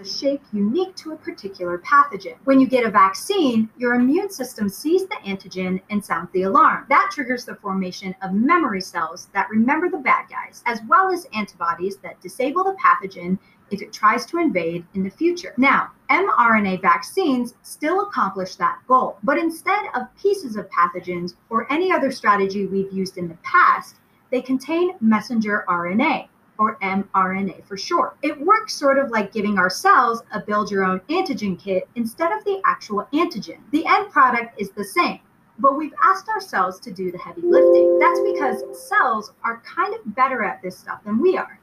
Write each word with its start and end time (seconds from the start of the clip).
a 0.00 0.04
shape 0.04 0.42
unique 0.52 0.94
to 0.94 1.10
a 1.10 1.16
particular 1.16 1.76
pathogen. 1.78 2.36
When 2.44 2.60
you 2.60 2.68
get 2.68 2.86
a 2.86 2.90
vaccine, 2.90 3.68
your 3.76 3.94
immune 3.94 4.30
system 4.30 4.68
sees 4.68 5.08
the 5.08 5.16
antigen 5.26 5.80
and 5.90 6.04
sounds 6.04 6.30
the 6.32 6.42
alarm. 6.42 6.86
That 6.88 7.10
triggers 7.12 7.44
the 7.44 7.56
formation 7.56 8.14
of 8.22 8.32
memory 8.32 8.80
cells 8.80 9.28
that 9.34 9.50
remember 9.50 9.90
the 9.90 9.98
bad 9.98 10.26
guys, 10.30 10.62
as 10.66 10.78
well 10.86 11.12
as 11.12 11.26
antibodies 11.34 11.96
that 11.96 12.20
disable 12.20 12.62
the 12.62 12.76
pathogen 12.76 13.40
if 13.72 13.82
it 13.82 13.92
tries 13.92 14.24
to 14.26 14.38
invade 14.38 14.86
in 14.94 15.02
the 15.02 15.10
future. 15.10 15.52
Now, 15.56 15.90
mRNA 16.08 16.80
vaccines 16.80 17.54
still 17.62 18.02
accomplish 18.02 18.54
that 18.54 18.78
goal, 18.86 19.18
but 19.24 19.36
instead 19.36 19.86
of 19.96 20.14
pieces 20.16 20.54
of 20.54 20.70
pathogens 20.70 21.34
or 21.50 21.66
any 21.72 21.90
other 21.90 22.12
strategy 22.12 22.66
we've 22.66 22.92
used 22.92 23.18
in 23.18 23.26
the 23.26 23.38
past, 23.42 23.96
they 24.30 24.42
contain 24.42 24.92
messenger 25.00 25.64
RNA 25.68 26.28
or 26.58 26.78
mRNA 26.80 27.64
for 27.66 27.76
short. 27.76 28.16
It 28.22 28.40
works 28.40 28.74
sort 28.74 28.98
of 28.98 29.10
like 29.10 29.32
giving 29.32 29.58
our 29.58 29.70
cells 29.70 30.22
a 30.32 30.40
build 30.40 30.70
your 30.70 30.84
own 30.84 31.00
antigen 31.08 31.58
kit 31.58 31.88
instead 31.94 32.32
of 32.32 32.44
the 32.44 32.60
actual 32.64 33.08
antigen. 33.12 33.58
The 33.70 33.86
end 33.86 34.10
product 34.10 34.60
is 34.60 34.70
the 34.70 34.84
same, 34.84 35.20
but 35.58 35.76
we've 35.76 35.94
asked 36.02 36.28
our 36.28 36.40
cells 36.40 36.80
to 36.80 36.92
do 36.92 37.12
the 37.12 37.18
heavy 37.18 37.42
lifting. 37.42 37.98
That's 37.98 38.20
because 38.20 38.88
cells 38.88 39.32
are 39.44 39.62
kind 39.62 39.94
of 39.94 40.14
better 40.14 40.42
at 40.44 40.62
this 40.62 40.78
stuff 40.78 41.04
than 41.04 41.20
we 41.20 41.36
are. 41.36 41.60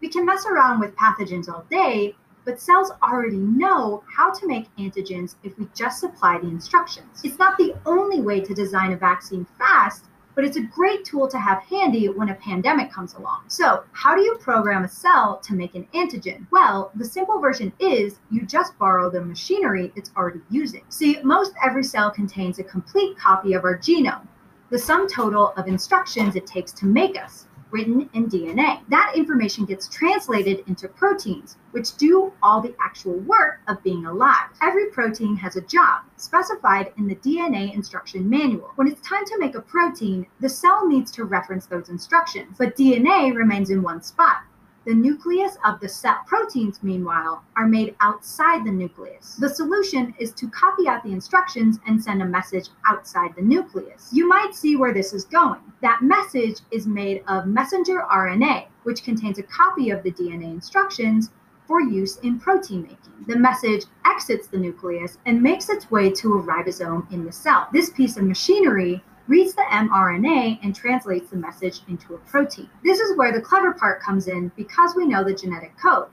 We 0.00 0.08
can 0.08 0.24
mess 0.24 0.46
around 0.46 0.80
with 0.80 0.96
pathogens 0.96 1.48
all 1.48 1.64
day, 1.70 2.14
but 2.44 2.60
cells 2.60 2.92
already 3.02 3.36
know 3.36 4.02
how 4.10 4.32
to 4.32 4.46
make 4.46 4.74
antigens 4.76 5.34
if 5.42 5.58
we 5.58 5.68
just 5.74 6.00
supply 6.00 6.38
the 6.38 6.48
instructions. 6.48 7.20
It's 7.22 7.38
not 7.38 7.58
the 7.58 7.74
only 7.84 8.22
way 8.22 8.40
to 8.40 8.54
design 8.54 8.92
a 8.92 8.96
vaccine 8.96 9.46
fast, 9.58 10.06
but 10.38 10.44
it's 10.44 10.56
a 10.56 10.62
great 10.62 11.04
tool 11.04 11.26
to 11.26 11.36
have 11.36 11.64
handy 11.64 12.08
when 12.08 12.28
a 12.28 12.34
pandemic 12.36 12.92
comes 12.92 13.14
along. 13.14 13.40
So, 13.48 13.82
how 13.90 14.14
do 14.14 14.22
you 14.22 14.36
program 14.36 14.84
a 14.84 14.88
cell 14.88 15.40
to 15.42 15.52
make 15.52 15.74
an 15.74 15.88
antigen? 15.94 16.46
Well, 16.52 16.92
the 16.94 17.04
simple 17.04 17.40
version 17.40 17.72
is 17.80 18.20
you 18.30 18.46
just 18.46 18.78
borrow 18.78 19.10
the 19.10 19.20
machinery 19.20 19.92
it's 19.96 20.12
already 20.16 20.38
using. 20.48 20.84
See, 20.90 21.18
most 21.24 21.54
every 21.60 21.82
cell 21.82 22.12
contains 22.12 22.60
a 22.60 22.62
complete 22.62 23.18
copy 23.18 23.54
of 23.54 23.64
our 23.64 23.76
genome, 23.76 24.28
the 24.70 24.78
sum 24.78 25.08
total 25.08 25.54
of 25.56 25.66
instructions 25.66 26.36
it 26.36 26.46
takes 26.46 26.70
to 26.74 26.86
make 26.86 27.20
us 27.20 27.48
written 27.70 28.08
in 28.14 28.28
DNA. 28.28 28.80
That 28.88 29.12
information 29.14 29.64
gets 29.64 29.88
translated 29.88 30.64
into 30.66 30.88
proteins, 30.88 31.56
which 31.72 31.96
do 31.96 32.32
all 32.42 32.60
the 32.60 32.74
actual 32.82 33.18
work 33.20 33.60
of 33.68 33.82
being 33.82 34.06
alive. 34.06 34.48
Every 34.62 34.86
protein 34.86 35.36
has 35.36 35.56
a 35.56 35.62
job 35.62 36.02
specified 36.16 36.92
in 36.96 37.06
the 37.06 37.16
DNA 37.16 37.74
instruction 37.74 38.28
manual. 38.28 38.72
When 38.76 38.88
it's 38.88 39.06
time 39.06 39.24
to 39.26 39.38
make 39.38 39.54
a 39.54 39.60
protein, 39.60 40.26
the 40.40 40.48
cell 40.48 40.86
needs 40.86 41.10
to 41.12 41.24
reference 41.24 41.66
those 41.66 41.88
instructions, 41.88 42.56
but 42.58 42.76
DNA 42.76 43.34
remains 43.34 43.70
in 43.70 43.82
one 43.82 44.02
spot. 44.02 44.38
The 44.86 44.94
nucleus 44.94 45.58
of 45.64 45.80
the 45.80 45.88
cell 45.88 46.18
proteins, 46.26 46.82
meanwhile, 46.82 47.42
are 47.56 47.66
made 47.66 47.94
outside 48.00 48.64
the 48.64 48.70
nucleus. 48.70 49.34
The 49.36 49.48
solution 49.48 50.14
is 50.18 50.32
to 50.32 50.48
copy 50.48 50.88
out 50.88 51.02
the 51.02 51.12
instructions 51.12 51.78
and 51.86 52.02
send 52.02 52.22
a 52.22 52.26
message 52.26 52.68
outside 52.86 53.34
the 53.36 53.42
nucleus. 53.42 54.08
You 54.12 54.28
might 54.28 54.54
see 54.54 54.76
where 54.76 54.94
this 54.94 55.12
is 55.12 55.24
going. 55.24 55.60
That 55.82 56.00
message 56.02 56.60
is 56.70 56.86
made 56.86 57.22
of 57.28 57.46
messenger 57.46 58.04
RNA, 58.10 58.66
which 58.84 59.02
contains 59.02 59.38
a 59.38 59.42
copy 59.42 59.90
of 59.90 60.02
the 60.02 60.12
DNA 60.12 60.52
instructions 60.52 61.30
for 61.66 61.82
use 61.82 62.16
in 62.18 62.40
protein 62.40 62.82
making. 62.82 62.98
The 63.26 63.36
message 63.36 63.84
exits 64.06 64.46
the 64.46 64.56
nucleus 64.56 65.18
and 65.26 65.42
makes 65.42 65.68
its 65.68 65.90
way 65.90 66.10
to 66.12 66.38
a 66.38 66.42
ribosome 66.42 67.12
in 67.12 67.26
the 67.26 67.32
cell. 67.32 67.68
This 67.72 67.90
piece 67.90 68.16
of 68.16 68.24
machinery 68.24 69.04
reads 69.28 69.54
the 69.54 69.62
mRNA 69.70 70.58
and 70.62 70.74
translates 70.74 71.30
the 71.30 71.36
message 71.36 71.80
into 71.88 72.14
a 72.14 72.18
protein. 72.18 72.68
This 72.82 72.98
is 72.98 73.16
where 73.16 73.32
the 73.32 73.40
clever 73.40 73.72
part 73.72 74.00
comes 74.02 74.26
in 74.26 74.50
because 74.56 74.96
we 74.96 75.06
know 75.06 75.22
the 75.22 75.34
genetic 75.34 75.72
code. 75.78 76.08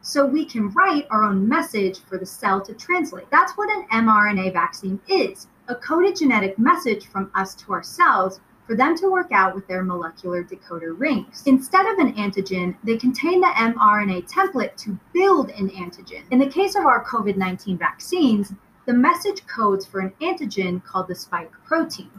So 0.00 0.24
we 0.24 0.44
can 0.44 0.70
write 0.70 1.08
our 1.10 1.24
own 1.24 1.48
message 1.48 1.98
for 2.00 2.18
the 2.18 2.26
cell 2.26 2.60
to 2.60 2.74
translate. 2.74 3.30
That's 3.30 3.52
what 3.56 3.70
an 3.70 3.86
mRNA 3.88 4.52
vaccine 4.52 5.00
is 5.08 5.48
a 5.68 5.74
coded 5.74 6.16
genetic 6.16 6.58
message 6.58 7.06
from 7.06 7.30
us 7.34 7.54
to 7.54 7.72
our 7.72 7.82
cells 7.82 8.40
for 8.66 8.74
them 8.74 8.96
to 8.96 9.10
work 9.10 9.32
out 9.32 9.54
with 9.54 9.66
their 9.66 9.82
molecular 9.82 10.42
decoder 10.42 10.98
rings. 10.98 11.42
Instead 11.46 11.86
of 11.86 11.98
an 11.98 12.14
antigen, 12.14 12.76
they 12.84 12.96
contain 12.96 13.40
the 13.40 13.46
mRNA 13.46 14.30
template 14.30 14.76
to 14.76 14.98
build 15.14 15.50
an 15.50 15.70
antigen. 15.70 16.22
In 16.30 16.38
the 16.38 16.48
case 16.48 16.74
of 16.74 16.84
our 16.84 17.04
COVID 17.04 17.36
19 17.36 17.78
vaccines, 17.78 18.52
the 18.86 18.92
message 18.92 19.46
codes 19.46 19.86
for 19.86 20.00
an 20.00 20.12
antigen 20.20 20.82
called 20.84 21.08
the 21.08 21.14
spike 21.14 21.52
protein. 21.66 22.10